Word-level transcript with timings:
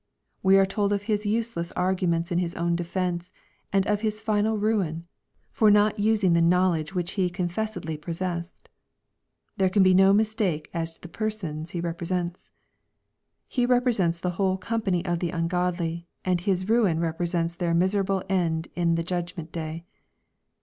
—We 0.41 0.57
are 0.57 0.65
told 0.65 0.93
of 0.93 1.03
his 1.03 1.27
use 1.27 1.55
less 1.55 1.71
arguments 1.73 2.31
in 2.31 2.39
his 2.39 2.55
own 2.55 2.75
defence, 2.75 3.31
and 3.71 3.85
of 3.85 4.01
his 4.01 4.19
final 4.19 4.57
ruin, 4.57 5.05
for 5.51 5.69
not 5.69 5.99
using 5.99 6.33
the 6.33 6.41
knowledge 6.41 6.95
which 6.95 7.11
he 7.11 7.29
confessedlypossessed. 7.29 8.67
There 9.57 9.69
can 9.69 9.83
be 9.83 9.93
no 9.93 10.11
mistake 10.11 10.71
as 10.73 10.95
to 10.95 11.01
the 11.01 11.07
persons 11.07 11.69
he 11.69 11.81
represents.— 11.81 12.49
He 13.47 13.63
represents 13.67 14.19
the 14.19 14.31
whole 14.41 14.57
company 14.57 15.05
of 15.05 15.19
the 15.19 15.29
ungodly; 15.29 16.07
and 16.25 16.41
his 16.41 16.67
ruin 16.67 16.99
represents 16.99 17.55
their 17.55 17.75
miserable 17.75 18.23
end 18.27 18.69
in 18.75 18.95
the 18.95 19.03
judgment 19.03 19.51
day. 19.51 19.85